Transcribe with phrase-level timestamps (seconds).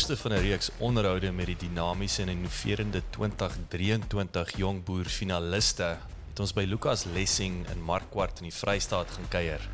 [0.00, 6.40] eerste van 'n reeks onderhoude met die dinamiese en innoverende 2023 jong boer finaliste het
[6.40, 9.68] ons by Lukas Lessing in Markwart in die Vrystaat gaan kuier.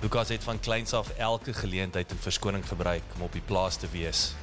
[0.00, 3.88] Lukas het van kleins af elke geleentheid en verskoning gebruik om op die plaas te
[3.92, 4.34] wees.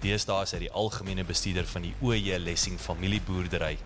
[0.00, 3.78] Deesdae is hy die algemene bestuurder van die OJ Lessing familieboerdery.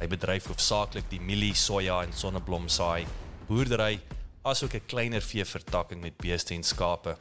[0.00, 3.06] Hy bedryf hoofsaaklik die mielie, soja en sonneblomsaai,
[3.46, 4.00] boerdery
[4.42, 7.16] asook 'n kleiner veevertakking met beeste en skape.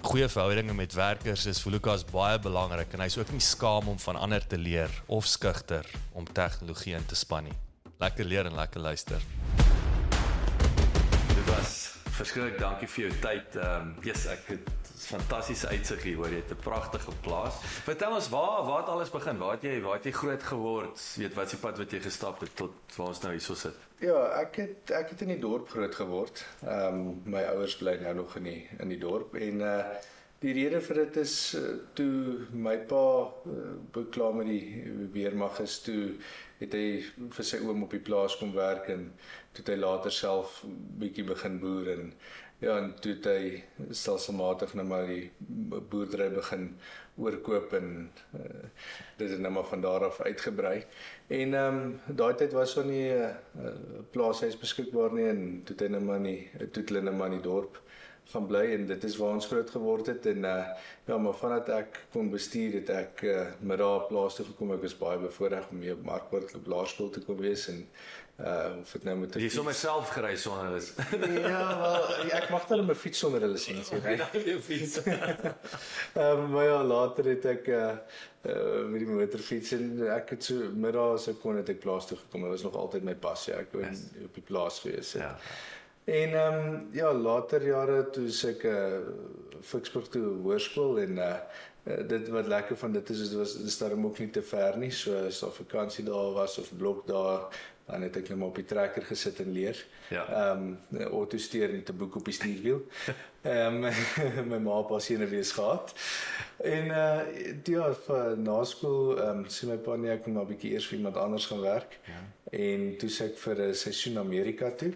[0.00, 3.98] Goeie verhoudinge met werkers is vir Lukas baie belangrik en hy's ook nie skaam om
[4.00, 5.86] van ander te leer of skugter
[6.16, 7.56] om tegnologie in te span nie.
[8.00, 9.20] Lekker leer en lekker luister.
[11.36, 11.79] Dit was
[12.20, 13.56] verskriklik dankie vir jou tyd.
[13.56, 14.68] Ehm um, yes, ek het
[15.00, 17.56] fantastiese uitsig hier hoor jy het 'n pragtige plaas.
[17.86, 19.38] Vertel ons waar waar het alles begin?
[19.38, 21.00] Waar het jy waar het jy groot geword?
[21.16, 23.74] Weet wat se pad wat jy gestap het tot waar ons nou hierso sit?
[24.00, 26.44] Ja, ek het ek het in die dorp groot geword.
[26.62, 29.84] Ehm um, my ouers bly nou nog in die in die dorp en uh
[30.40, 35.80] die rede vir dit is uh, toe my pa uh, beklaar met die weermag is
[35.84, 36.14] toe
[36.60, 36.86] het hy
[37.36, 39.10] vir sy oom op die plaas kom werk en
[39.56, 40.62] toe hy later self
[41.00, 42.14] bietjie begin boer en
[42.60, 43.62] Ja, en toe hy
[43.96, 46.66] stelselmatig nou maar die boerdery begin
[47.20, 47.86] oorkoop en
[48.36, 48.66] uh,
[49.16, 50.82] dit het nou maar van daar af uitgebrei.
[51.38, 53.32] En ehm um, daai tyd was so nie 'n
[53.64, 53.72] uh,
[54.12, 57.48] plaashuis beskikbaar nie en toe hy nou maar nie toe hulle nou maar in die
[57.48, 57.80] dorp
[58.30, 60.64] gaan bly en dit is waar ons groot geword het en uh,
[61.08, 64.72] ja, maar vandat ek kon bestuur het ek uh, met daar plaas toe gekom.
[64.76, 67.86] Ek was baie bevoordeel om hier op Markwoord op laerskool te kom wees en
[68.40, 71.40] uh of dit nou met Jy sommer self gery sonder hulle.
[71.52, 74.14] ja, wel ek mag met 'n fiets sonder 'n lisensie ry.
[74.16, 75.00] Ja, jou fiets.
[75.04, 77.90] Ehm um, maar ja, later het ek uh,
[78.48, 82.06] uh met die motorfiets en ek het so middag as ek kon het ek plaas
[82.06, 82.46] toe gekom.
[82.48, 83.54] Dit was nog altyd my passie.
[83.54, 84.06] Ek wou yes.
[84.24, 85.22] op die plaas gewees het.
[85.22, 85.36] Ja.
[86.10, 91.34] En ehm um, ja, later jare toe ek 'n uh, Ficksburg toe hoërskool en uh
[92.06, 94.90] dit wat lekker van dit is dit was dit staan ook nie te ver nie.
[94.90, 97.40] So as daar vakansie daar was of blok daar
[97.86, 99.86] dan het ek net maar op die trekker gesit en leer.
[100.08, 100.26] Ja.
[100.26, 102.86] Ehm um, auto stuur met 'n boek op die stuurwiel.
[103.42, 103.94] Ehm um,
[104.50, 105.94] my ma pas hier 'n wees gehad.
[106.56, 107.20] En uh
[107.64, 110.72] ja, vir na skool ehm um, sien my pa net ek moet maar 'n bietjie
[110.72, 111.98] eers vir iemand anders gaan werk.
[112.04, 112.22] Ja.
[112.50, 114.92] En toe sê ek vir 'n seisoen Amerika toe.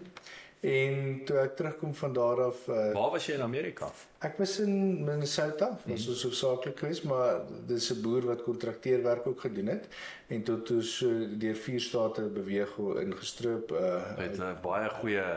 [0.65, 3.89] En toe ek terugkom van daar af uh, Waar was jy in Amerika?
[4.25, 6.29] Ek was in Minnesota, was ons hmm.
[6.29, 9.85] hoofsaaklik geweest, maar dis 'n boer wat kontrakteerwerk ook gedoen het
[10.27, 15.27] en tot toe so deur vier state beweeg ingestroop uh met 'n uh, baie goeie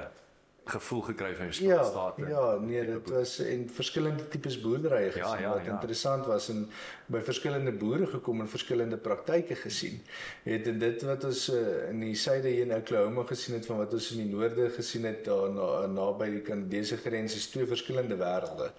[0.69, 2.27] gevoel gekry van jou ja, state.
[2.29, 5.73] Ja, nee, dit was en verskillende tipes boerderye gesien ja, ja, wat ja.
[5.73, 6.67] interessant was en
[7.07, 10.01] by verskillende boere gekom en verskillende praktyke gesien.
[10.45, 13.81] Het en dit wat ons uh, in die suide hier in Oklahoma gesien het van
[13.81, 17.67] wat ons in die noorde gesien het daar na naby die Kanadese grens is twee
[17.67, 18.73] verskillende wêrelde.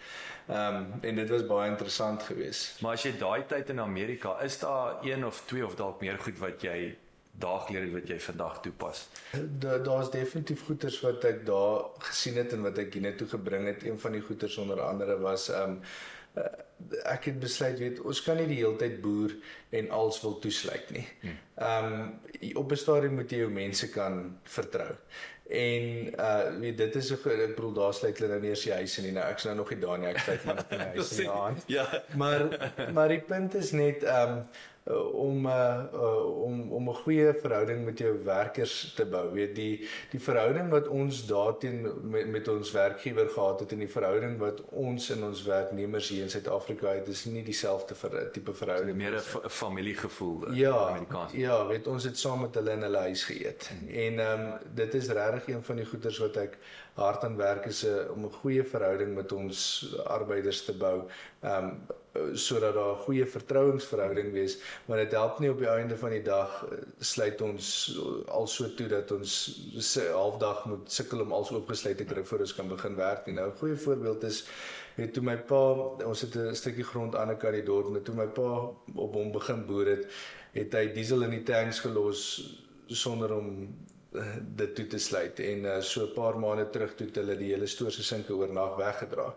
[0.50, 2.82] Ehm um, en dit was baie interessant geweest.
[2.82, 6.18] Maar as jy daai tyd in Amerika, is daar een of twee of dalk meer
[6.18, 6.96] goed wat jy
[7.32, 9.08] daagliks wat jy vandag toepas?
[9.60, 13.84] Daar daar's definitief goeders wat ek daar gesien het en wat ek hiernatoe gebring het.
[13.84, 15.80] Een van die goeders onder andere was um,
[17.10, 19.34] ek het besluit weet ons kan nie die hele tyd boer
[19.76, 21.08] en als wil toesluit nie.
[21.22, 21.42] Hmm.
[21.56, 24.96] Ehm um, op 'n stadium moet jy jou mense kan vertrou.
[25.50, 27.24] En uh weet dit is ek
[27.56, 29.12] bedoel daar sluit hulle nou nie eers die huise nie.
[29.12, 30.08] Nou ek's nou nog nie daar nie.
[30.08, 31.62] Ek sluit maar net die huise aan.
[31.68, 32.04] Ja.
[32.16, 32.44] Maar
[32.94, 34.44] maar die punt is net ehm um,
[35.14, 35.84] om uh,
[36.44, 39.34] om om 'n goeie verhouding met jou werkers te bou.
[39.34, 43.90] Weet die die verhouding wat ons daarteen met, met ons werkgewer gehad het en die
[43.90, 48.32] verhouding wat ons in ons werknemers hier in Suid-Afrika het, is nie dieselfde vir 'n
[48.32, 51.32] tipe verhouding meer 'n familiegevoel uh, ja, Amerikaans.
[51.34, 53.72] Ja, weet ons het saam met hulle in hulle huis geëet.
[53.88, 56.58] En ehm um, dit is regtig een van die goeders wat ek
[56.94, 59.60] hard aan werk is 'n om 'n goeie verhouding met ons
[60.06, 61.08] arbeiders te bou.
[61.42, 61.88] Ehm um,
[62.34, 66.22] sodat daar 'n goeie vertrouensverhouding wees, maar dit help nie op die einde van die
[66.22, 71.52] dag eh, sluit ons al so toe dat ons se halfdag moet sukkel om alles
[71.52, 73.36] oopgesluit te kry voor ons kan begin werk nie.
[73.36, 74.48] Nou 'n goeie voorbeeld is
[74.96, 75.74] het toe my pa,
[76.06, 79.13] ons het 'n stukkie grond aan 'n kant die dorp en toe my pa op
[79.13, 80.08] hom begin boer het,
[80.52, 82.22] het hy diesel in die tanks gelos
[82.88, 83.75] sonder om
[84.56, 87.68] dit toe te sluit en uh, so 'n paar maande terug toe hulle die hele
[87.68, 89.36] stoor se sinke oornag weggedra.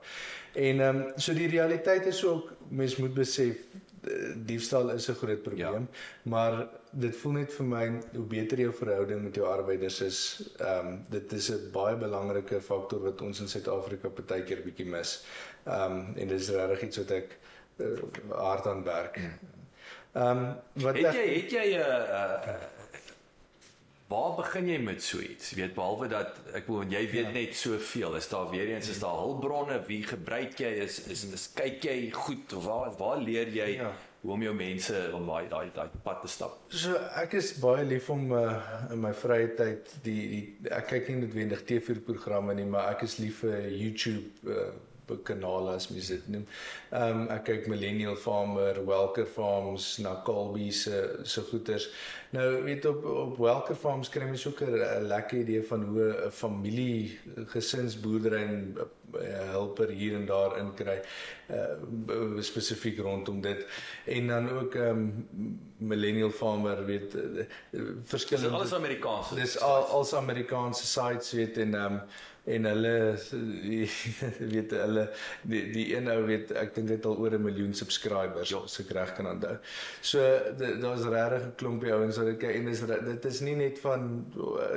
[0.55, 3.57] En ehm um, so die realiteit is ook mens moet besef
[4.03, 5.99] eh, diefstal is 'n groot probleem, ja.
[6.23, 10.87] maar dit voel net vir my hoe beter jou verhouding met jou arbeiders is, ehm
[10.87, 15.25] um, dit is 'n baie belangrike faktor wat ons in Suid-Afrika baie keer bietjie mis.
[15.67, 17.39] Ehm um, en dit is regtig iets wat ek
[17.77, 17.87] uh,
[18.29, 19.17] hard aan werk.
[20.13, 22.81] Ehm um, wat het jy het jy 'n uh, uh,
[24.12, 25.53] waar begin jy met so iets?
[25.56, 27.35] Weet behalwe dat ek bedoel jy weet ja.
[27.37, 28.17] net soveel.
[28.20, 29.81] Is daar weer eens is daar hulpbronne?
[29.88, 30.73] Wie gebruik jy?
[30.85, 33.91] Is is, is kyk jy goed waar waar leer jy ja.
[34.23, 36.61] hoe om jou mense om daai daai daai pad te stap?
[36.69, 38.55] So ek is baie lief om uh,
[38.93, 43.19] in my vrye tyd die die ek kyk nie noodwendig TV-programme nie, maar ek is
[43.23, 44.73] lief vir YouTube uh,
[45.23, 46.47] kanale as mens dit noem.
[46.91, 51.91] Ehm um, ek kyk Millennial Farmer, Welker Farms, na Colby se se goeters.
[52.31, 56.31] Nou weet op op Welker Farms kry mens ook 'n lekker idee van hoe 'n
[56.31, 58.76] familie gesinsboerdery en
[59.14, 59.20] uh,
[59.50, 61.00] helper hier en daar in kry
[61.50, 63.67] uh, spesifiek rondom dit
[64.05, 67.44] en dan ook ehm um, Millennial Farmer weet uh,
[68.03, 69.35] verskillende Dis alles Amerikaans.
[69.35, 72.00] Dis al als Amerikaanse sites weet en ehm um,
[72.44, 72.94] en hulle
[74.55, 75.05] weet hulle
[75.47, 78.59] die die een ou weet ek dink dit al oor 'n miljoen subscribers ja.
[78.59, 79.56] as ek reg kan onthou.
[80.00, 80.19] So
[80.59, 84.27] daar's regtig 'n klompie ouens wat dit kyk en dis dit is nie net van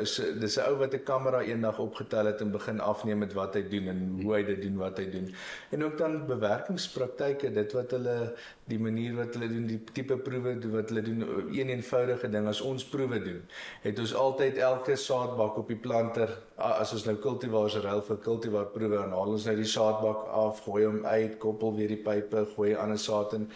[0.02, 3.56] is dis 'n ou wat 'n kamera eendag opgetel het en begin afneem met wat
[3.56, 5.34] hy doen en hoe hy dit doen wat hy doen.
[5.72, 8.34] En ook dan bewerkingspraktyke, dit wat hulle
[8.66, 11.22] die manier wat hulle doen, die tipe proewe wat hulle doen,
[11.54, 13.42] een eenvoudige ding as ons proewe doen,
[13.82, 17.16] het ons altyd elke saadbak op die planter as ons nou
[17.56, 21.40] kultivars ruil vir kultivar proewe en haal ons nou die saadbak af, gooi hom uit,
[21.40, 23.50] koppel weer die pype, gooi ander saad in.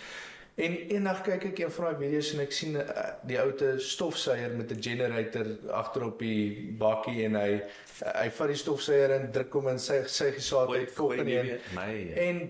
[0.59, 3.77] En eendag kyk ek een van daai video's en ek sien uh, die ou te
[3.79, 7.61] stofsuier met 'n generator agter op die bakkie en hy
[7.99, 12.11] hy vat die stofsuier en druk hom in sy sy gesaad uit volgende een.
[12.25, 12.41] En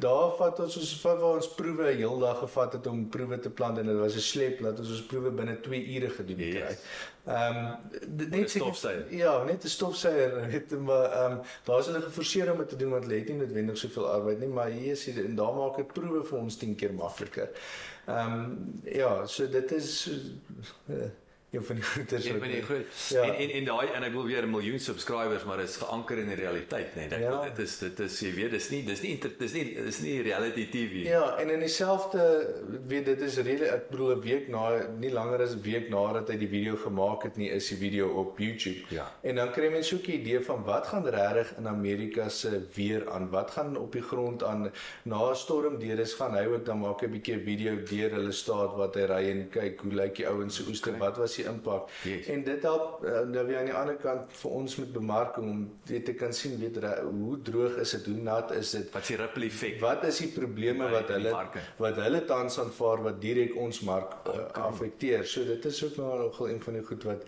[0.00, 3.78] daar vat ons ons vat waar ons proewe heeldag gevat het om proewe te plant
[3.78, 6.54] en dit was 'n slep dat ons ons proewe binne 2 ure gedoen het.
[6.54, 6.80] Yes.
[7.24, 9.14] Ehm um, net stofsuier.
[9.14, 12.76] Ja, net 'n stofsuier, net maar ehm um, daar is hulle geforseer om dit te
[12.76, 15.54] doen want hulle het nie noodwendig soveel arbeid nie, maar hier is dit en daar
[15.54, 17.48] maak dit proewe vir ons 10 keer makliker.
[18.06, 20.10] Ehm um, ja, so dit is
[20.86, 21.10] uh,
[21.50, 23.08] een van die goeders een van die goed.
[23.08, 23.22] Ja.
[23.22, 26.18] En en en daai en ek wil weer 'n miljoen subscribers, maar dit is geanker
[26.18, 27.08] in die realiteit, nee.
[27.08, 27.42] Dit ja.
[27.42, 30.68] dit is dit is jy weet, dis nie dis nie dis nie dis nie reality
[30.68, 30.92] TV.
[31.08, 32.54] Ja, en in dieselfde
[32.86, 36.28] weet dit is rede ek bedoel 'n week na nie langer as 'n week nadat
[36.28, 38.84] hy die video gemaak het nie, is die video op YouTube.
[38.88, 39.12] Ja.
[39.20, 43.10] En dan kry mense ook 'n idee van wat gaan regtig in Amerika se weer
[43.10, 44.70] aan, wat gaan op die grond aan
[45.02, 48.32] na 'n storm deur is gaan hy ook dan maak 'n bietjie video deur hulle
[48.32, 51.00] staat wat hy ry en kyk hoe lyk die ouens se oeste, okay.
[51.00, 51.90] wat was die impak.
[52.08, 52.28] Yes.
[52.32, 55.64] En dit help uh, nou weer aan die ander kant vir ons met bemarking om
[55.90, 59.12] weet te kan sien weet hoe droog is dit, hoe nat is dit, wat is
[59.12, 59.78] die ripple effek?
[59.82, 61.34] Wat is die probleme wat hulle
[61.78, 65.24] wat hulle tans aanvaar wat direk ons mark uh, affekteer.
[65.26, 67.24] So dit is ook nou nogal een van die goed wat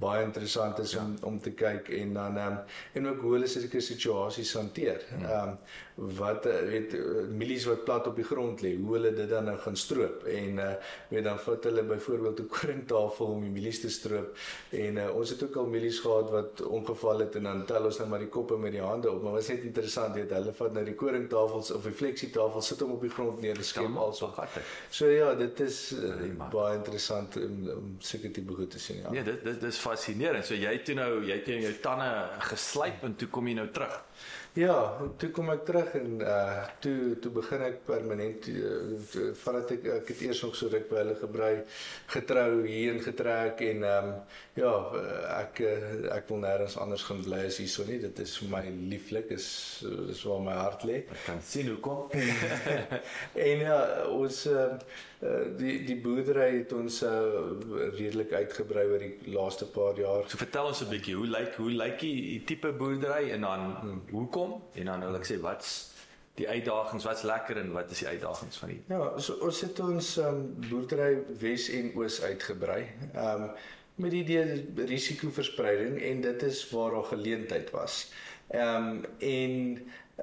[0.00, 1.04] baie interessant is ja.
[1.04, 2.58] om om te kyk en dan um,
[2.92, 5.02] en ook hoe hulle sulke situasies hanteer.
[5.08, 5.24] Hmm.
[5.24, 5.58] Ehm um,
[5.94, 6.94] wat eh, weet
[7.30, 10.56] milies wat plat op die grond lê, hoe hulle dit dan nou gaan stroop en
[10.58, 10.70] uh,
[11.08, 14.36] weet dan vat hulle byvoorbeeld 'n koringtafel om die milies te stroop
[14.70, 17.98] en uh, ons het ook al milies gehad wat ongeval het en dan tel ons
[17.98, 20.52] nou maar die koppe met die hande op, maar wat is net interessant weet hulle
[20.52, 23.96] vat nou die koringtafels of die fleksietafel sit hom op die grond neer en skep
[23.96, 24.60] also gatte.
[24.90, 29.10] So ja, dit is uh, baie interessant om, om seker tipe goed te sien ja.
[29.10, 30.46] Nee, dit dit is fascinerend.
[30.46, 32.10] So jy het toe nou jy het jou tande
[32.50, 34.00] geslyp en toe kom jy nou terug.
[34.54, 34.74] Ja,
[35.18, 40.12] toe kom ek terug en uh toe toe begin ek permanent uh, vandat ek ek
[40.12, 41.48] het eers nog so ruk by hulle gebly
[42.12, 44.12] getrou hierheen getrek en ehm um,
[44.54, 44.70] ja,
[45.40, 45.58] ek
[46.14, 47.98] ek wil nêrens anders gaan bly as hierso nie.
[48.04, 49.48] Dit is vir my lieflik, is
[49.82, 51.00] dis waar my hart lê.
[51.16, 52.14] Ek kan sien hoe kom.
[53.48, 53.80] en ja,
[54.14, 54.68] ons uh,
[55.58, 57.10] die die boerdery het ons uh,
[57.96, 60.28] redelik uitgebrei oor die laaste paar jaar.
[60.30, 64.03] So vertel ons 'n bietjie, hoe lyk hoe lyk die tipe boerdery en dan hmm.
[64.10, 64.62] Hoekom?
[64.74, 65.74] En dan wil ek sê wat's
[66.38, 69.80] die uitdagings, wat's lekker en wat is die uitdagings van die Ja, so ons het
[69.80, 72.82] ons um, boerdery Wes en Oos uitgebrei.
[73.12, 73.50] Ehm um,
[73.94, 78.08] met die idee risikoverspreiding en dit is waar daar geleentheid was.
[78.50, 79.54] Ehm um, en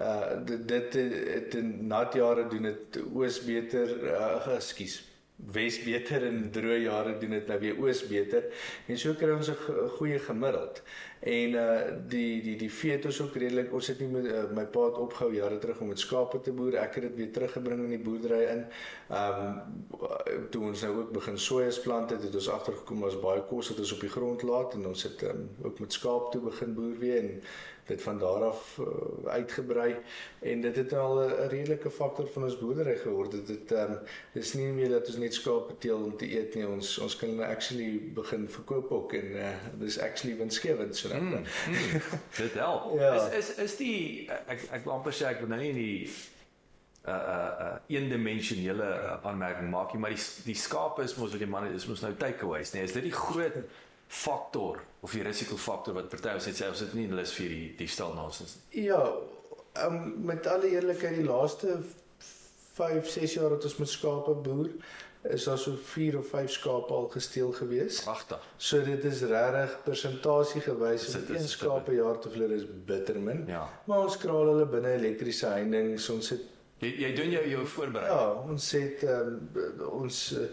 [0.01, 0.93] uh dit dit
[1.33, 5.01] het in nat jare doen dit oos beter uh ekskuus
[5.49, 8.45] Wes beter en droë jare doen dit nou weer oos beter
[8.87, 10.81] en so kry ons 'n goeie gemiddeld.
[11.21, 14.43] En uh die die die vee het ons ook redelik ons het nie met uh,
[14.53, 16.75] my pa het opgehou jare terug om met skape te boer.
[16.75, 18.65] Ek het dit weer teruggebring in die boerdery in.
[19.09, 23.69] Um toe ons nou ook begin sojas plant het, het ons agtergekom ons baie kos
[23.69, 26.73] wat ons op die grond laat en ons het um, ook met skaap toe begin
[26.73, 27.41] boer weer en
[27.91, 29.95] dit van daar af uh, uitgebrei
[30.39, 33.31] en dit het al 'n redelike faktor van ons boerdery geword.
[33.31, 33.99] Dit het ehm um,
[34.33, 36.67] dis nie meer dat ons net skape teel om te eet nie.
[36.67, 41.23] Ons ons kan actually begin verkoop ook en uh, dis actually winsgewend so dan.
[41.23, 42.01] Mm, mm,
[42.37, 42.91] dit help.
[42.99, 43.13] ja.
[43.15, 46.07] Is is is die ek ek wil amper sê ek wil nou nie in die
[47.01, 51.49] uh uh uh eendimensionele aanmerking maak nie, maar die die skape is mos wat die
[51.49, 53.57] manne is mos nou takeaways, nee, is dit die groot
[54.11, 57.67] faktor of die risikofaktor wat party ons net sê ons het nie lus vir die
[57.79, 58.57] die stel nonsens.
[58.75, 58.99] Ja,
[59.85, 61.77] um, met alle eerlikheid die laaste
[62.75, 64.69] 5, 6 jaar het ons met skape boer
[65.29, 68.01] is daar so 4 of 5 skape al gesteel gewees.
[68.03, 68.45] Pragtig.
[68.57, 73.19] So dit is regtig persentasie gewys om een skaap per jaar te verloor is bitter
[73.21, 73.43] min.
[73.47, 73.67] Ja.
[73.85, 76.47] Maar ons kraal hulle binne elektriese heining, so ons het
[76.81, 78.07] Jy jy doen jou jou voorberei.
[78.09, 79.35] Ja, ons het um,
[80.01, 80.47] ons uh,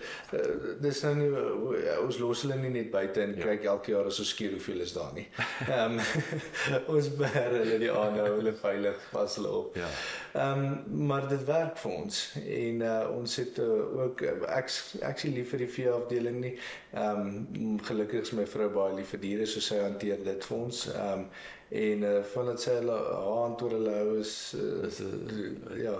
[0.85, 3.47] dis nou nie uh, ons los hulle nie net buite en ja.
[3.49, 5.25] kyk elke jaar as ons skeer hoeveel is daar nie.
[5.65, 6.05] Ehm um,
[6.99, 9.81] ons beheer hulle die aanhou, hulle veilig pas hulle op.
[9.81, 9.89] Ja.
[10.35, 14.73] Ehm um, maar dit werk vir ons en uh, ons het uh, ook ek
[15.09, 16.57] ek sien lief vir die vee afdeling nie.
[16.93, 20.61] Ehm um, gelukkig is my vrou baie lief vir diere, so sy hanteer dit vir
[20.61, 20.91] ons.
[20.93, 21.31] Ehm um,
[21.69, 25.95] en uh, van dit sê hulle hand oor hulle hou is uh, is uh, ja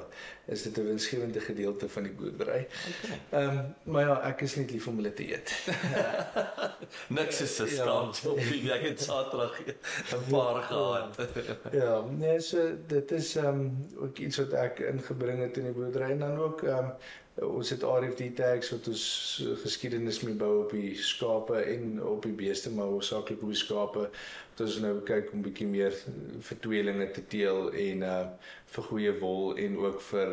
[0.49, 2.67] is dit 'n winsgewende gedeelte van die boerdery.
[3.31, 3.57] Ehm okay.
[3.57, 5.53] um, maar ja, ek is net lief om hulle te eet.
[7.19, 8.31] Niks is 'n skaam ja.
[8.31, 11.21] op wie ek het Saterdag 'n paar gehad.
[11.73, 15.73] ja, nee, so dit is ehm um, ook iets wat ek ingebring het in die
[15.73, 16.93] boerdery en dan ook ehm um,
[17.45, 19.05] ons het RFD tags wat ons
[19.63, 24.05] geskiedenis mee bou op die skape en op die beeste maar hoofsaaklik op die skape
[24.09, 25.95] wat ons nou kyk om bietjie meer
[26.49, 28.21] vir tweelinge te teel en uh
[28.69, 30.33] vir goeie wol en ook vir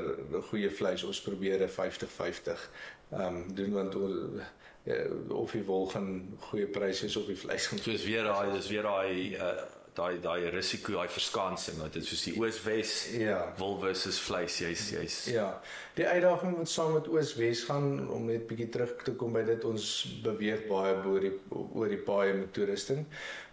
[0.49, 2.67] goeie vleis ons probeer 'n 50-50
[3.11, 4.41] um doen want ons
[4.85, 4.97] ja,
[5.29, 7.71] of die wol gaan goeie pryse is op die vleis.
[7.81, 9.55] So is weer daai dis weer daai uh
[9.95, 14.89] daai daai risiko, daai verskansing wat dit soos die Oos-Wes ja, wol versus vleis, jy's
[14.91, 15.47] jy's Ja.
[15.95, 19.63] Die uitdaging wat saam met Oos-Wes gaan om net bietjie terug te kom by dit
[19.67, 19.85] ons
[20.25, 23.05] beweeg baie oor die oor die paaie met toerusting.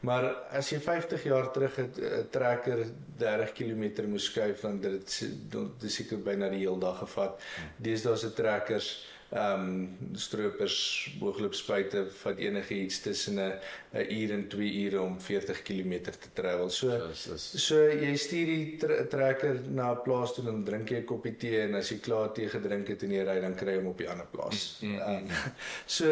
[0.03, 2.87] Maar as jy 50 jaar terug 'n trekker
[3.19, 5.19] 30 km moes skuif dan dit
[5.51, 7.39] dit seker byna die hele dag gevat.
[7.79, 8.91] Deesdae se trekkers
[9.33, 10.77] ehm um, stroopers
[11.21, 13.53] boogloopspuite vat enigiets tussen 'n
[13.95, 16.71] 'n uur en 2 ure om 40 km te travel.
[16.71, 17.65] So Yes, yes.
[17.67, 21.37] so jy stuur die tre trekker na 'n plaas toe en drink jy 'n koppie
[21.37, 23.87] tee en as jy klaar tee gedrink het en jy ry dan kry jy hom
[23.87, 24.79] op die ander plaas.
[24.83, 25.27] Mm, mm, Um,
[25.97, 26.07] so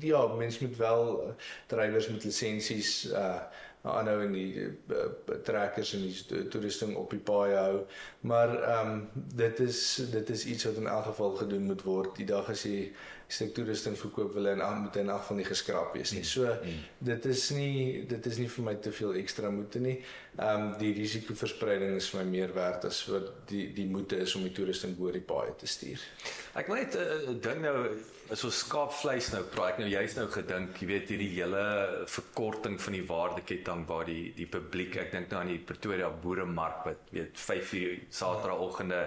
[0.00, 1.34] ja, mens moet wel
[1.66, 3.40] drywers met lisensies uh
[3.82, 5.06] aanhou en die uh,
[5.42, 7.80] trekkers en die toerusting op die paai hou.
[8.30, 9.80] Maar ehm um, dit is
[10.12, 12.14] dit is iets wat in elk geval gedoen moet word.
[12.16, 12.92] Die dag as jy
[13.32, 16.22] stuk toerusting verkoop wil en aan moet in elk van die geskraap wees nie.
[16.28, 16.52] So
[16.98, 19.98] dit is nie dit is nie vir my te veel ekstra moeite nie.
[20.38, 24.36] Ehm um, die risikoverspreiding is vir my meer werd as wat die die moeite is
[24.38, 26.06] om die toerusting oor die paai te stuur.
[26.54, 27.76] Ek wil net 'n uh, ding nou
[28.32, 31.64] as ons skaapvleis nou praat, ek nou juist nou gedink, jy weet hierdie hele
[32.08, 36.86] verkorting van die waardeketting waar die die publiek, ek dink nou aan die Pretoria boeremark
[36.88, 39.02] wat weet 5 uur Saterdagoggende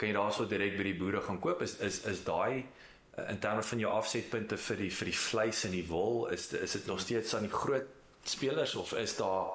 [0.00, 3.40] kan jy daarso direk by die boere gaan koop is is is daai uh, in
[3.42, 6.86] terme van jou afsetpunte vir die vir die vleis en die wol is is dit
[6.88, 7.90] nog steeds aan die groot
[8.24, 9.50] spelers of is daar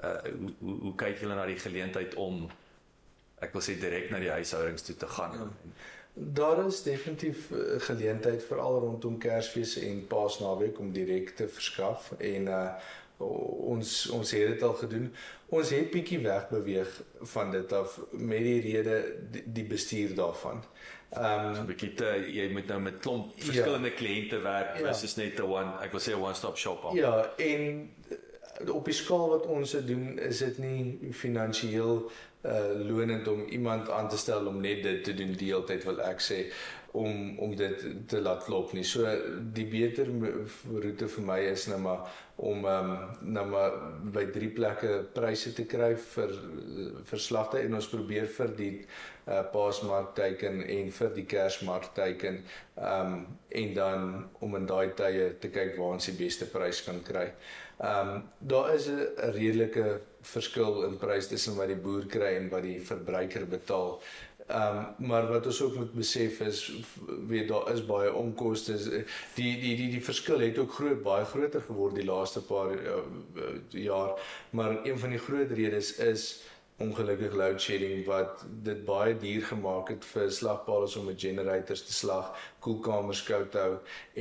[0.00, 2.46] uh, hoe, hoe hoe kyk julle na die geleentheid om
[3.42, 5.50] ek wil sê direk na die huishoudings toe te gaan ja.
[6.14, 12.46] Daar is definitief uh, geleentheid veral rondom Kersfees en Paasnaweek om direk te verskaf en
[12.46, 12.66] uh
[13.22, 15.04] ons ons het dit al gedoen.
[15.48, 17.02] Ons het bietjie wegbeweeg
[17.34, 18.96] van dit af met die rede
[19.30, 20.62] die, die bestuur daarvan.
[21.12, 24.78] Ehm um, so 'n bietjie te jy moet nou met klomp verskillende ja, kliënte werk
[24.78, 24.84] ja.
[24.86, 26.84] versus net 'n one ek wil sê 'n one stop shop.
[26.84, 26.96] Al.
[26.96, 27.90] Ja, en
[28.72, 32.04] op die skaal wat ons dit doen, is dit nie finansiëel
[32.42, 35.84] uh lonend om iemand aan te stel om net dit te doen die hele tyd
[35.86, 36.38] wil ek sê
[36.92, 38.84] om om dit te laat klop nie.
[38.84, 39.06] So
[39.54, 40.10] die beter
[40.66, 43.78] roete vir my is nou maar om ehm um, nou maar
[44.16, 46.34] by drie plekke pryse te kry vir
[47.10, 48.74] vir slagte en ons probeer vir die
[49.30, 53.26] uh Paasmark teiken en vir die Kersmark teiken ehm um,
[53.62, 54.08] en dan
[54.40, 57.28] om in daai tye te kyk waar ons die beste prys kan kry.
[57.82, 62.48] Ehm um, daar is 'n redelike verskil in prys tussen wat die boer kry en
[62.48, 64.00] wat die verbruiker betaal.
[64.46, 66.60] Ehm um, maar wat ons ook moet besef is
[67.28, 68.76] weet daar is baie onkoste.
[69.34, 73.02] Die die die die verskil het ook groot baie groter geword die laaste paar uh,
[73.68, 74.20] jaar,
[74.50, 76.42] maar een van die groot redes is
[76.82, 81.94] ongelukkig load shedding wat dit baie duur gemaak het vir slagpale om met generators te
[81.96, 82.32] slag,
[82.64, 83.70] koelkamers koud hou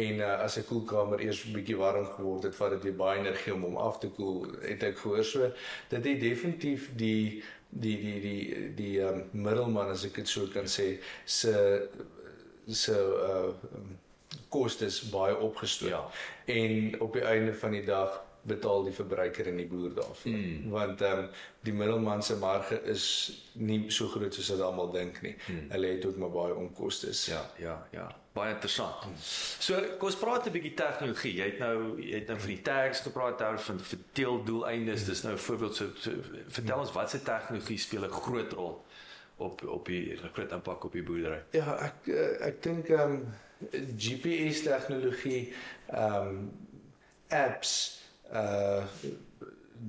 [0.06, 3.20] en uh, as 'n koelkamer eers 'n bietjie warm geword het, vat dit weer baie
[3.20, 4.46] energie om hom af te koel.
[4.62, 5.52] Het ek gehoor so
[5.90, 10.68] dit het definitief die die die die die um, middelman as ek dit so kan
[10.68, 11.54] sê se
[12.68, 12.98] se
[13.30, 13.54] uh
[14.52, 15.90] kostes baie opgestoot.
[15.90, 16.04] Ja.
[16.46, 20.32] En op die einde van die dag betaal die verbruiker en die boer daarvoor.
[20.32, 20.70] Mm.
[20.70, 21.28] Want ehm um,
[21.62, 23.04] die middelman se marge is
[23.54, 25.36] nie so groot soos wat almal dink nie.
[25.48, 25.68] Mm.
[25.70, 27.12] Hulle het ook maar baie onkoste.
[27.32, 28.08] Ja, ja, ja.
[28.34, 29.06] Baie interessant.
[29.60, 31.34] So, kom ons praat 'n bietjie tegnologie.
[31.36, 35.06] Jy het nou jy het nou van die tags gepraat daar van vir teeldoeleindes.
[35.06, 36.12] Dis nou 'n voorbeeld so, so
[36.48, 38.86] vertel ons wat se tegnologie speel 'n groot rol
[39.38, 41.44] op op die groot impak op die boerdery.
[41.52, 43.34] Ja, ek eh, ek dink ehm um,
[43.98, 45.54] GPS tegnologie
[45.88, 46.52] ehm um,
[47.28, 48.01] apps
[48.34, 48.84] uh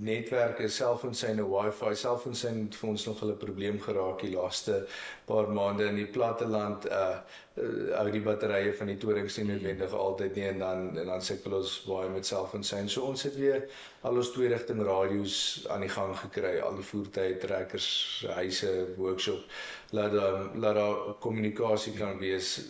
[0.01, 4.87] netwerke, selfoonsyne, wifi, selfoonsyne het vir ons nog 'n probleem geraak die laaste
[5.27, 6.87] paar maande in die platteland.
[6.87, 7.19] Uh,
[7.57, 11.23] uh hou die batterye van die torings nie noodwendig altyd nie en dan en dan
[11.23, 12.89] sukkel ons baie met selfoonsyne.
[12.89, 13.69] So ons het weer
[14.01, 19.45] al ons twee rigting radio's aan die gang gekry, al die voertuie trekkers, huise, workshop.
[19.91, 22.61] Laat daar laat kommunikasie kan wees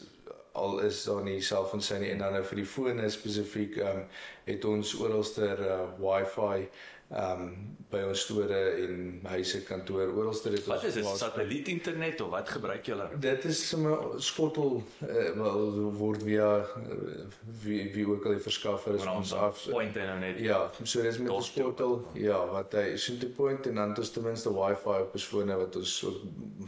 [0.53, 4.07] al is daar nie selfoonsyne en dan nou vir die fone spesifiek ehm um,
[4.45, 6.67] het ons oralster uh, wifi
[7.13, 9.01] ehm um, by ons store en
[9.35, 11.09] huise kantoor oralster het Wat is dit?
[11.21, 13.09] Satelliet internet of wat gebruik julle?
[13.21, 17.27] Dit is sommer skottel uh, wel word via uh,
[17.65, 19.67] wie wie ook al die verskaffer is ons af.
[19.71, 20.41] Point en net.
[20.41, 21.99] Ja, so dis met 'n skottel.
[22.17, 25.25] Ja, wat hy so 'n point en dan het ons ten minste wifi op ons
[25.25, 26.15] fone wat ons so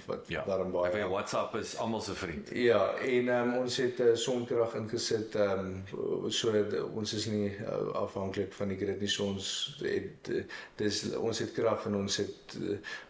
[0.07, 0.45] wat ja.
[0.45, 0.97] daarom baie.
[0.97, 2.51] Ja, WhatsApp is almal se vriend.
[2.53, 6.53] Ja, en um, ons het 'n uh, sonkrag ingesit ehm um, so
[6.95, 9.09] ons is nie uh, afhanklik van die grid nie.
[9.09, 10.34] So ons het uh,
[10.81, 12.57] dis ons het krag en ons het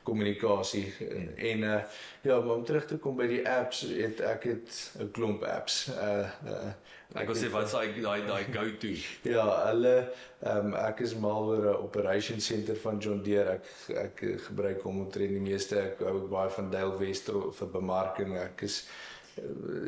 [0.05, 1.31] kommunikasie uh, hmm.
[1.37, 1.79] en uh,
[2.23, 5.87] ja, maar om terug te kom by die apps, het ek het 'n klomp apps.
[5.95, 6.73] Uh, uh
[7.15, 8.95] ek wil sê wat s'daai daai daai go-to.
[9.37, 13.61] Ja, hulle ehm um, ek is mal oor 'n operation center van John Deere.
[13.61, 13.67] Ek
[14.05, 15.79] ek gebruik hom omtrent die meeste.
[15.81, 18.37] Ek hou ook baie van Dale Wester vir bemarking.
[18.39, 19.14] Ek is uh,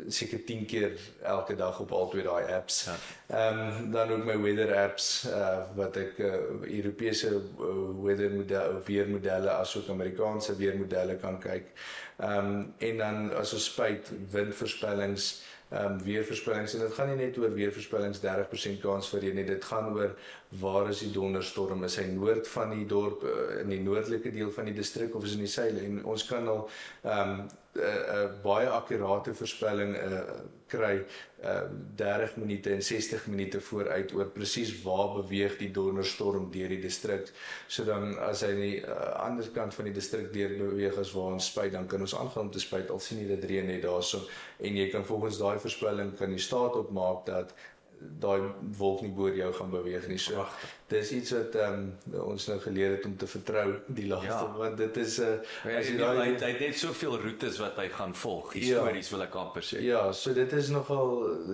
[0.07, 0.91] seker 10 keer
[1.23, 2.83] elke dag op al twee daai apps.
[2.85, 2.95] Ja.
[3.27, 3.77] Ehm ja.
[3.79, 7.41] um, dan ook my weather apps uh, wat ek uh, Europese
[8.03, 11.71] weather modelle weermodelle asook Amerikaanse weermodelle kan kyk.
[12.17, 15.31] Ehm um, en dan as ons spuit windvoorspellings
[15.69, 19.43] ehm um, weervoorspellings en dit gaan nie net oor weervoorspellings 30% kans vir reën nie
[19.49, 20.13] dit gaan oor
[20.61, 23.33] waar is die donderstorm is hy noord van die dorp uh,
[23.65, 26.47] in die noordelike deel van die distrik of is in die suide en ons kan
[26.47, 26.69] al
[27.03, 30.21] ehm um, 'n uh, uh, baie akkurate voorspelling uh,
[30.67, 31.05] kry
[31.43, 31.61] uh,
[31.95, 37.31] 30 minute en 60 minute vooruit oor presies waar beweeg die donderstorm deur die distrik.
[37.67, 41.13] So dan as hy aan die uh, ander kant van die distrik deur beweeg as
[41.15, 43.71] waar ons spuit, dan kan ons aangaan om te spuit al sien jy dit reën
[43.71, 44.25] net daarso
[44.57, 47.53] en jy kan volgens daai voorspelling kan jy staat opmaak dat
[47.99, 48.41] daai
[48.77, 50.17] wolk nie bo jou gaan beweeg nie.
[50.21, 50.45] So
[50.91, 54.51] dis iets wat ehm um, ons nou geleer het om te vertrou die laaste ja.
[54.57, 57.75] want dit is 'n uh, as jy daai hy, hy het net soveel roetes wat
[57.81, 58.53] hy gaan volg.
[58.53, 59.81] Histories ja, wil ek amper sê.
[59.85, 61.09] Ja, so dit is nogal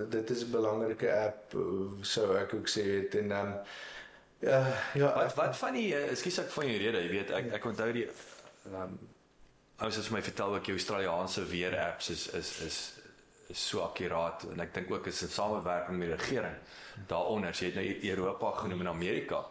[0.10, 1.56] dit is 'n belangrike app
[2.02, 3.56] sou ek ook sê het en dan
[4.40, 4.62] ja
[4.94, 7.92] ja wat wat van die ekskuus ek van jou rede, jy weet ek ek onthou
[7.92, 9.00] die ehm um,
[9.84, 13.03] Ons het vir my vertel ook jou Australiese weer apps is is is is
[13.54, 16.56] so akkuraat en ek dink ook is 'n samewerking met die regering
[17.08, 17.56] daaronder.
[17.60, 19.46] Jy het nou Europa genoem en Amerika.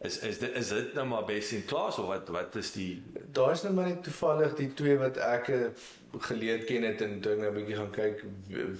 [0.00, 3.02] Is is dit is dit nou maar best in class of wat wat is die
[3.32, 5.50] Daar is nou maar net toevallig die twee wat ek
[6.16, 8.22] geleer ken het en toe nou 'n bietjie gaan kyk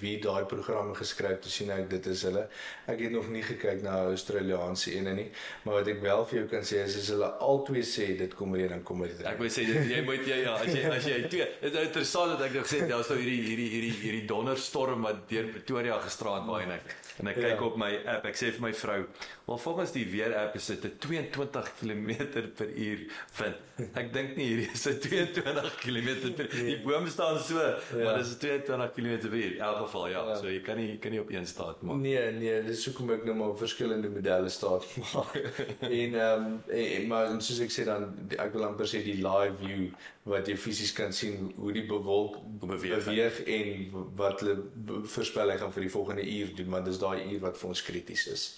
[0.01, 2.49] wie, daai programme geskryf het, sien ek dit is hulle.
[2.87, 5.31] Ek het nog nie gekyk na Australiese ene nie,
[5.63, 8.55] maar wat ek wel vir jou kan sê is as hulle albei sê dit kom
[8.55, 9.23] reën dan kom dit.
[9.25, 11.49] Ek wil sê jy moet jy ja, as jy as jy twee.
[11.61, 15.29] Dit is interessant dat ek gesê het daar's nou hierdie hierdie hierdie hierdie donderstorm wat
[15.29, 17.65] deur Pretoria gestraat waai en ek en ek kyk ja.
[17.65, 18.27] op my app.
[18.29, 19.07] Ek sê vir my vrou,
[19.47, 22.11] "Wel volgens die weer app is dit 'n 22 km
[22.57, 22.99] per uur
[23.39, 23.57] wind."
[23.95, 26.65] Ek dink nie hierdie is 'n 22 km per uur.
[26.67, 28.05] Die boom staan so, ja.
[28.05, 29.53] maar dis 22 km per uur.
[29.55, 30.37] In elk geval ja, ja.
[30.37, 31.97] so jy kan nie kan nie op een staat maak.
[31.97, 35.37] Nee, nee, dis hoekom ek nou maar verskillende modelle staat maak.
[35.81, 39.91] en ehm um, maar soos ek sê dan ek wil amper sê die live view
[40.29, 45.57] wat jy fisies kan sien hoe die bewolk beweeg, beweeg en wat hulle voorspel hy
[45.61, 48.49] gaan vir die volgende uur doen want dis daai uur wat vir ons krities is.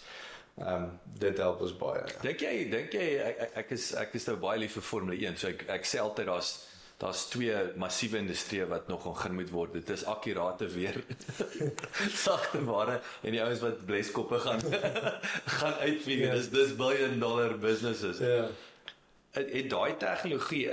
[0.58, 0.88] Ehm um,
[1.20, 2.00] dit help ons baie.
[2.00, 2.18] Ja.
[2.24, 5.38] Dink jy dink jy ek, ek is ek is nou baie lief vir Formule 1
[5.40, 6.50] so ek ek sê altyd daar's
[7.00, 9.72] daar's twee massiewe industrieë wat nog gaan moet word.
[9.78, 10.98] Dit is akkurate weer.
[12.26, 14.60] Sagte ware en die ouens wat bleskoppe gaan
[15.60, 16.26] gaan uitvlieg.
[16.26, 16.34] Ja.
[16.34, 18.20] Dis dis billion dollar businesses.
[18.20, 18.50] Ja.
[19.38, 20.66] Het daai tegnologie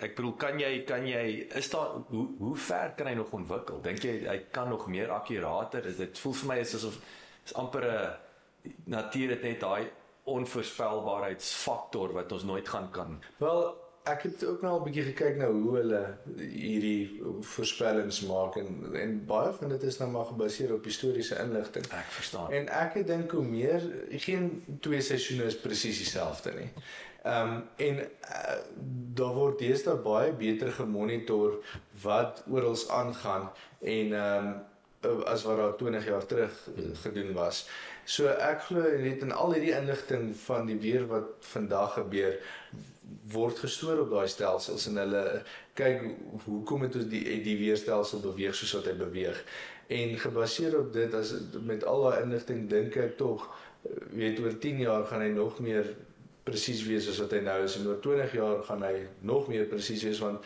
[0.00, 1.24] ek bedoel kan jy kan jy
[1.60, 3.80] is daar hoe hoe ver kan hy nog ontwikkel?
[3.84, 5.82] Dink jy hy kan nog meer akkurater?
[5.96, 6.96] Dit voel vir my is asof
[7.44, 9.90] is amper 'n natuur het net daai
[10.30, 13.22] onvoorspelbaarheidsfaktor wat ons nooit gaan kan.
[13.38, 13.74] Wel
[14.08, 16.02] ek het ook nou al 'n bietjie gekyk na hoe hulle
[16.36, 21.86] hierdie voorspellings maak en en baie van dit is nou maar gebaseer op historiese inligting.
[21.86, 22.52] Ek verstaan.
[22.52, 26.70] En ek dink hoe meer geen twee seisoene is presies dieselfde nie.
[27.22, 28.56] Ehm um, en uh,
[29.14, 31.58] daar word deesdae baie beter gemonitor
[32.02, 36.68] wat oral aangaan en ehm um, as wat daar 20 jaar terug
[37.02, 37.68] gedoen was.
[38.04, 42.36] So ek glo net in al hierdie inligting van die weer wat vandag gebeur
[43.32, 45.22] word gestoor op daai stelsels en hulle
[45.78, 46.04] kyk
[46.44, 49.40] hoekom het ons die die weerstelsel beweeg soos wat hy beweeg
[50.00, 51.32] en gebaseer op dit as
[51.66, 53.46] met al daai inligting dink ek tog
[54.14, 55.88] weet oor 10 jaar gaan hy nog meer
[56.42, 59.66] presies wees as wat hy nou is en oor 20 jaar gaan hy nog meer
[59.70, 60.44] presies wees want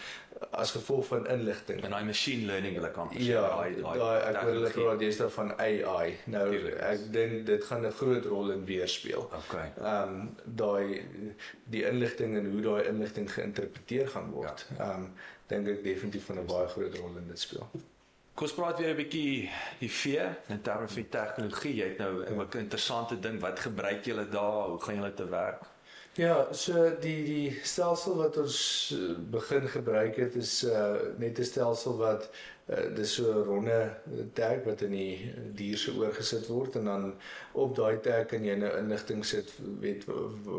[0.50, 4.72] as gevolg van inligting en daai machine learning hulle kan ja daai ek wil hulle
[4.74, 6.80] praat daar van AI nou Tuurlijk.
[6.90, 11.02] ek dink dit gaan 'n groot rol in weerspeel okay ehm um, daai
[11.76, 14.94] die inligting en hoe daai inligting geïnterpreteer gaan word ehm ja.
[14.94, 15.10] um,
[15.46, 17.68] dink ek definitief van 'n baie groot rol in dit speel
[18.34, 21.74] Kom ons praat weer 'n bietjie die vee in terme van tegnologie.
[21.74, 22.58] Jy het nou 'n ja.
[22.58, 23.40] interessante ding.
[23.40, 24.66] Wat gebruik julle daar?
[24.70, 25.62] Hoe gaan julle te werk?
[26.14, 28.58] Ja, so die die stelsel wat ons
[28.94, 32.28] eh, begin gebruik het is uh net 'n stelsel wat
[32.70, 33.90] uh, dis so 'n ronde
[34.32, 37.14] tag wat in die dier se oor gesit word en dan
[37.52, 40.06] op daai tag kan jy nou inligting sit weet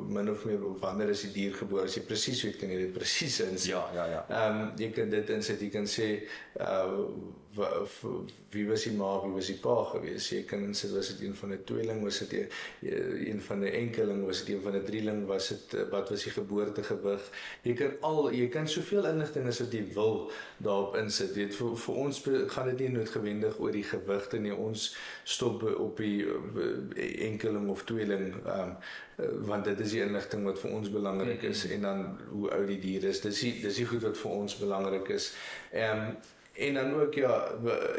[0.07, 2.93] min of meer wanneer is die dier gebore as jy presies weet kan jy dit
[2.93, 3.71] presies insit.
[3.71, 4.25] Ja, ja, ja.
[4.29, 6.27] Ehm um, jy kan dit insit, jy kan sê
[6.59, 7.07] uh
[7.55, 10.27] wie was die ma, wie was die pa gewees?
[10.31, 12.49] Jy kan insit was dit een van 'n tweeling, was dit
[12.81, 16.31] een van 'n enkeling, was dit een van 'n drieling, was dit wat was die
[16.31, 17.31] geboortegewig?
[17.61, 21.33] Jy kan al jy kan soveel inligting as wat jy wil daarop insit.
[21.33, 24.53] Dit vir vir ons gaan dit nie noodwendig oor die gewigte nie.
[24.53, 26.25] Ons stop op die
[27.19, 28.77] enkeling of tweeling um
[29.47, 31.75] want dit is die inligting wat vir ons belangrik is mm -hmm.
[31.75, 33.21] en dan hoe oud die dier is.
[33.21, 35.33] Dis die dis die goed wat vir ons belangrik is.
[35.71, 36.15] Ehm um,
[36.55, 37.51] En dan ook ja,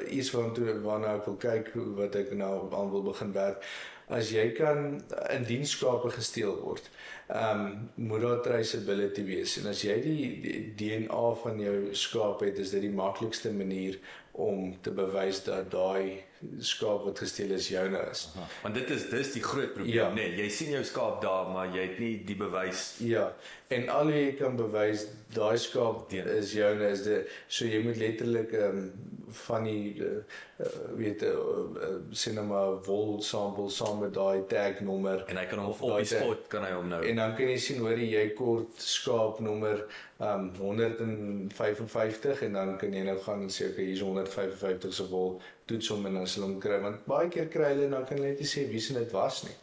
[0.08, 3.64] iets wat toe waarna ek wil kyk wat ek nou aan wil begin werk.
[4.06, 5.00] As jy kan
[5.34, 6.84] in dienskape gesteel word,
[7.26, 9.56] um, moet daar traceability wees.
[9.58, 13.98] En as jy die, die DNA van jou skaap het, is dit die maklikste manier
[14.32, 16.22] om te bewys dat daai
[16.60, 18.28] skaap wat gesteel is joune is.
[18.36, 18.46] Aha.
[18.62, 20.08] Want dit is dis die groot probleem, ja.
[20.14, 20.28] nê.
[20.28, 22.88] Nee, jy sien jou skaap daar, maar jy het nie die bewys.
[23.04, 23.30] Ja.
[23.74, 28.52] En al jy kan bewys daai skaap is joune is dit so jy moet letterlik
[28.56, 34.80] ehm um, van die uh, weet uh, uh, cinema wol sample saam met daai tag
[34.86, 37.50] nommer en hy kan hom op die spot kan hy hom nou en dan kan
[37.50, 39.82] jy sien hoor jy kort skaap nommer
[40.22, 45.36] um 155 en dan kan jy nou gaan en sê okay hier's 155 se wol
[45.66, 48.32] toets hom en dan sal hom kry want baie keer kry hulle dan kan hulle
[48.32, 49.58] net sê wie se dit was nie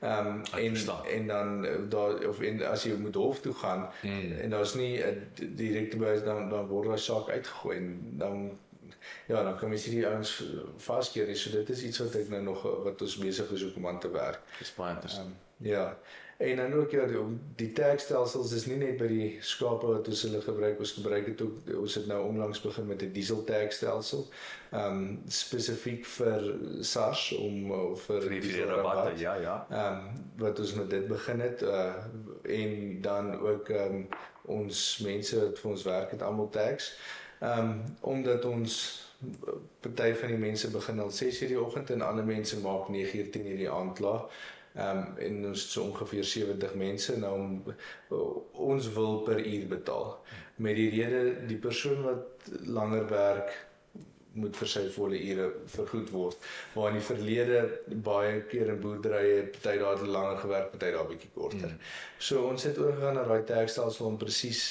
[0.00, 0.76] Ehm um, en
[1.10, 4.32] en dan eh, daar of en as jy moet hof toe gaan mm.
[4.32, 8.58] en daar's nie 'n direkte bewys dan dan word daai saak uitgegooi en dan
[9.26, 10.44] ja, dan kan mens hierdie ouens
[10.76, 11.36] vaskeer.
[11.36, 14.10] So dit is iets wat ek nou nog wat ons besig is om aan te
[14.10, 14.40] werk.
[14.58, 15.28] Dis baie interessant.
[15.28, 15.98] Um, ja.
[16.38, 17.18] En dan ook ja, die,
[17.56, 21.40] die tagstelsels is nie net by die skape wat ons hulle gebruik, ons gebruik dit
[21.42, 24.22] ook ons het nou onlangs begin met 'n diesel tagstelsel.
[24.70, 26.46] Ehm um, spesifiek vir
[26.80, 29.56] SARS om uh, vir die rabatte, ja, ja.
[29.70, 31.94] Ehm um, wat ons met dit begin het uh
[32.42, 34.08] en dan ook ehm um,
[34.42, 36.92] ons mense wat vir ons werk het almal tags.
[37.40, 39.06] Ehm um, omdat ons
[39.80, 43.56] party van die mense begin al 6:00 die oggend en ander mense maak 9:00 10:00
[43.62, 44.24] die aand klaar.
[44.74, 47.74] Ehm um, en ons so ongeveer 70 mense nou om
[48.52, 50.18] ons wil per uur betaal.
[50.56, 53.66] Met die rede die persoon wat langer werk
[54.38, 56.48] moet vir sy volle ure vergoed word.
[56.74, 57.60] Waar in die verlede
[58.06, 61.72] baie keer in boerderye party daar het langer gewerk, party daar bietjie korter.
[61.72, 61.86] Hmm.
[62.18, 64.62] So ons het oorgegaan na daai tagstelsel om presies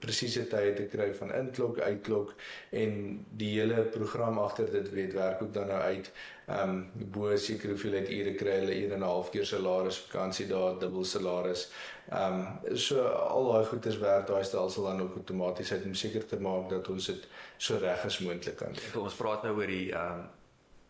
[0.00, 2.34] presiese tye te kry van inklok, uitklok
[2.70, 6.10] en die hele program agter dit weet werk ook dan nou uit.
[6.46, 10.46] Ehm um, bo seker hoeveelheid ure kry hulle 1 en 'n half keer salaris, vakansie
[10.46, 11.70] daar dubbel salaris.
[12.10, 16.26] Ehm um, so al daai goeders werk daai stelsel dan ook outomaties uit om seker
[16.26, 19.02] te maak dat ons dit so reg as moontlik kan doen.
[19.02, 20.32] Ons praat nou oor die ehm um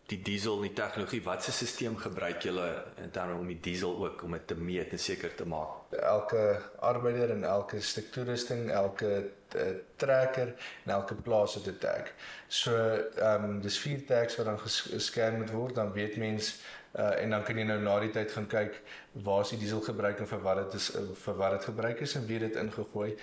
[0.06, 2.66] die diesel en die tegnologie, watse stelsel gebruik julle
[3.00, 5.94] in terme om die diesel ook om dit te meet en seker te maak?
[5.96, 9.10] Elke arbeider en elke stuk toerusting, elke
[9.56, 12.12] uh, trekker en elke plaas het 'n tag.
[12.48, 12.76] So,
[13.16, 16.56] ehm um, dis vier tags wat dan gescan moet word, dan weet mens
[16.94, 18.76] Uh en dan kan jy nou na die tyd gaan kyk
[19.22, 20.90] waar is die diesel gebruik en vir wat dit is
[21.22, 23.14] vir wat dit gebruik is en wie dit ingegooi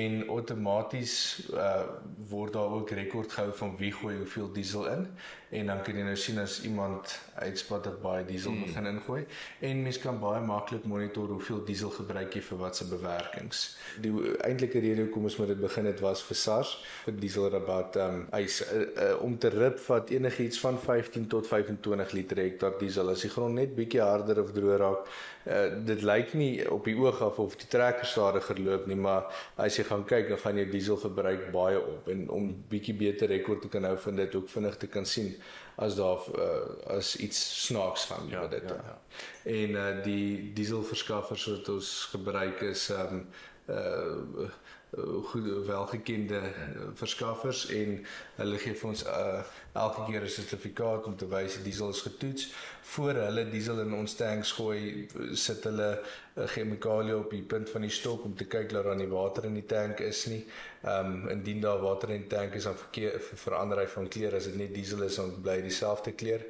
[0.00, 1.16] en outomaties
[1.52, 1.72] uh
[2.28, 5.08] word daar ook rekord gehou van wie gooi hoeveel diesel in
[5.54, 8.64] en dan kan jy nou sien as iemand uitspat dat baie diesel hmm.
[8.66, 9.20] begin ingooi
[9.68, 13.62] en mens kan baie maklik monitor hoeveel diesel gebruik jy vir watse bewerkings.
[14.02, 14.12] Die
[14.46, 18.60] eintlike rede hoekom ons met dit begin het was vir SARS vir dieselrabat um eis
[18.64, 23.26] uh, uh, om te rip vat enigiets van 15 tot 25 liter hektar diesel as
[23.26, 25.14] die grond net bietjie harder of droër raak.
[25.44, 29.26] Uh, dit lyk nie op die oog af of die trekker stadiger loop nie, maar
[29.60, 33.60] as jy gaan kyk dan gaan jou dieselverbruik baie op en om bietjie beter rekord
[33.60, 35.34] te kan hou van dit ook vinnig te kan sien
[35.76, 38.72] as daar uh, as iets snaaks gaan ja, met dit.
[38.72, 38.96] Ja, ja.
[39.52, 43.26] En uh, die dieselverskaffers wat ons gebruik is um
[43.68, 44.48] uh
[45.24, 46.40] goed welgekende
[46.94, 49.40] verskaffers en hulle gee vir ons uh,
[49.72, 52.52] elke keer 'n sertifikaat om te wys die diesel is getoets
[52.84, 55.88] voor hulle diesel in ons tanks gooi sit hulle
[56.34, 59.44] 'n chemikalie op die punt van die stok om te kyk dat daar nie water
[59.44, 60.40] in die tank is nie.
[60.82, 64.34] Ehm um, indien daar water in die tank is dan verkeer verander hy van kleur
[64.34, 66.42] as dit net diesel is dan bly dieselfde kleur.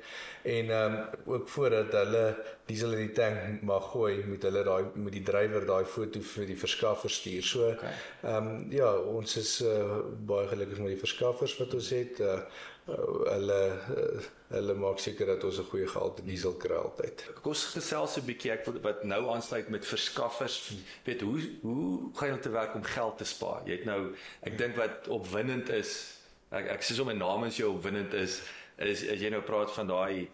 [0.42, 2.24] En ehm um, ook voordat hulle
[2.66, 6.46] diesel in die tank mag gooi, moet hulle daai moet die drywer daai foto vir
[6.46, 7.42] die verskaffer stuur.
[7.42, 7.94] So ehm okay.
[8.36, 12.20] um, ja, ons is uh, baie gelukkig met die verskaffers wat ons het.
[12.20, 12.40] Uh,
[12.86, 13.60] hulle
[13.96, 17.24] uh, hulle maak seker dat ons 'n goeie gehalte diesel kry altyd.
[17.42, 20.72] Kom ons gesels 'n bietjie ek wat nou aansluit met verskaffers.
[21.04, 23.62] Weet hoe hoe gaan jy te werk om geld te spaar?
[23.66, 26.18] Jy het nou ek dink wat opwindend is.
[26.50, 28.42] Ek ek sê sommer namens jou opwindend is
[28.78, 30.28] is as jy nou praat van daai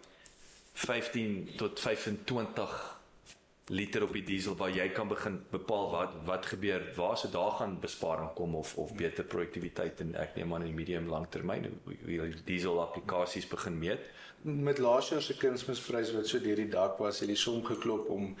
[0.73, 3.00] 15 tot 25
[3.71, 7.53] liter op die diesel waar jy kan begin bepaal wat wat gebeur waar se daar
[7.59, 11.27] gaan besparing kom of of beter produktiwiteit en ek neem aan in die medium lang
[11.31, 14.11] termyn die diesel applikasies begin meet.
[14.41, 18.09] Met laas jaar se kunsmisprys wat so deur die dak was, het die som geklop
[18.09, 18.33] om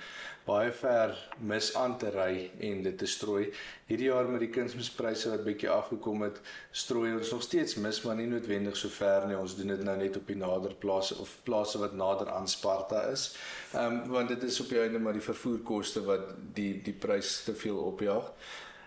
[0.51, 1.13] baie ver
[1.51, 2.33] mis aan te ry
[2.67, 3.47] en dit te strooi.
[3.87, 6.41] Hierdie jaar met die kunsmispryse wat bietjie afgekom het,
[6.83, 9.37] strooi ons nog steeds mis, maar nie noodwendig so ver nie.
[9.39, 13.05] Ons doen dit nou net op die nader plase of plase wat nader aan Sparta
[13.13, 13.29] is.
[13.73, 17.39] Ehm um, want dit is op die einde maar die vervoerkoste wat die die prys
[17.47, 18.33] te veel opjaag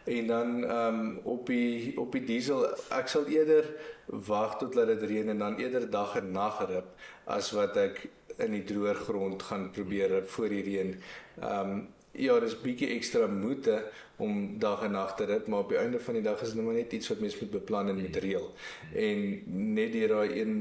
[0.05, 3.65] en dan ehm um, op die op die diesel ek sal eerder
[4.07, 6.91] wag tot laat dit reën en dan eerder dag en nag rip
[7.25, 8.03] as wat ek
[8.37, 10.97] in die droër grond gaan probeer voor die reën.
[11.41, 13.81] Ehm um, ja, dis bietjie ekstra moeite
[14.23, 16.63] om dag en nag te rit, maar op die einde van die dag is dit
[16.63, 18.47] nou net iets wat mens moet beplan en moet reël.
[18.95, 19.25] En
[19.75, 20.55] net deur daai een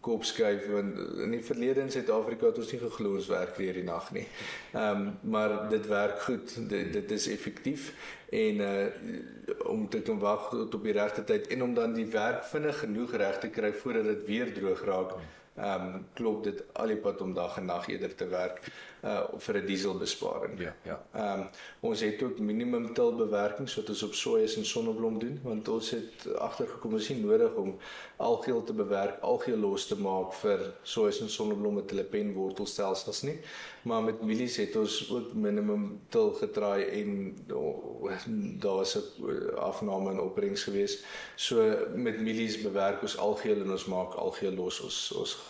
[0.00, 3.80] kop skuif want in die verlede in Suid-Afrika het ons nie geglo ons werk weer
[3.80, 4.26] die nag nie.
[4.72, 6.54] Ehm um, maar dit werk goed.
[6.70, 7.92] Dit, dit is effektief
[8.30, 8.86] en uh
[9.66, 12.78] om te kan wag tot op die regte tyd en om dan die werk vinnig
[12.78, 15.16] genoeg reg te kry voordat dit weer droog raak.
[15.54, 18.62] Ehm um, klop dit al die pad om dag en nag eerder te werk
[19.04, 20.60] uh vir 'n dieselbesparing.
[20.60, 20.96] Ja, ja.
[21.12, 21.48] Ehm um,
[21.80, 25.90] ons het ook minimum til bewerking wat ons op sojas en sonneblom doen want ons
[25.90, 27.76] het agtergekom ons is nie nodig om
[28.16, 33.38] algeel te bewerk, algeel los te maak vir sojas en sonneblom met hulle penwortelstelsels nie.
[33.82, 37.36] Maar met mielies het ons ook minimum til getraai en
[38.58, 41.04] daar was 'n afname in opbrengs gewees.
[41.36, 45.41] So met mielies bewerk ons algeel en ons maak algeel los ons ons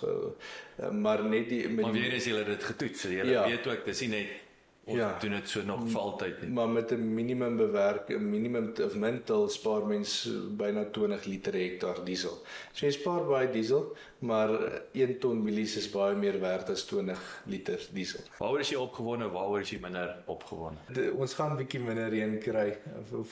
[0.90, 3.44] maar net die met Maar weer is julle dit getoets, julle ja.
[3.48, 4.40] weet ook dis nie net
[4.85, 5.18] ons ja.
[5.22, 6.50] doen dit so nog vir altyd nie.
[6.50, 12.05] Maar met 'n minimum bewerk, 'n minimum of mintel spaar mens byna 20 liter hektaar
[12.05, 12.42] diesel.
[12.72, 14.51] So jy spaar baie diesel, maar
[14.93, 18.23] 1 ton mielies is baie meer werd as 20 liter diesel.
[18.39, 19.29] Waaroor is jy opgewonde?
[19.35, 20.85] Waaroor is jy minder opgewonde?
[20.95, 22.79] De, ons gaan 'n bietjie minder reën kry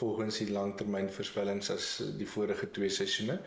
[0.00, 1.86] volgens die langtermynvoorspellings as
[2.18, 3.38] die vorige twee seisoene.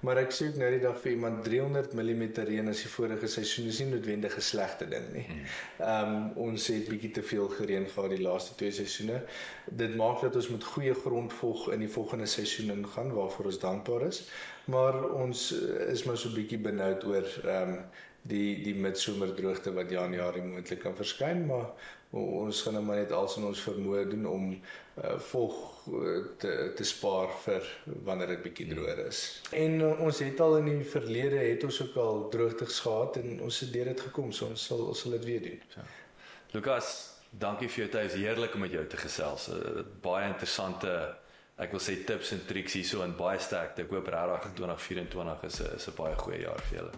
[0.00, 3.26] Maar ek sê ook nou die dag vir iemand 300 mm reën as die vorige
[3.26, 5.26] seisoen is nie noodwendig 'n slegte ding nie.
[5.26, 5.44] Hmm.
[5.78, 9.22] Ehm um, ons het bietjie te veel gereën gehad die laaste twee seisoene.
[9.66, 14.06] Dit maak dat ons met goeie grondvog in die volgende seisoen ingaan waarvoor ons dankbaar
[14.06, 14.24] is.
[14.70, 15.50] Maar ons
[15.88, 17.84] is maar so bietjie benoud oor ehm um,
[18.22, 21.72] die die midsomerdroogte wat Januarie moontlik kan verskyn, maar
[22.12, 25.56] ons gaan nou maar net alles in ons vermoë doen om uh, vog
[25.88, 27.70] uh, te te spaar vir
[28.06, 29.22] wanneer dit bietjie droër is.
[29.56, 33.40] En uh, ons het al in die verlede het ons ook al droogtes gehad en
[33.48, 35.64] ons het deur dit gekom, so ons sal ons sal dit weer doen.
[35.72, 35.88] So.
[36.52, 36.92] Lukas,
[37.30, 38.18] dankie vir jou tyd.
[38.20, 39.48] Heerlik om met jou te gesels.
[39.48, 40.92] Uh, baie interessante
[41.58, 43.82] ek wil sê tips en triks hierso en baie sterkte.
[43.82, 46.92] Ek hoop regtig 2024 is 'n is 'n baie goeie jaar vir julle.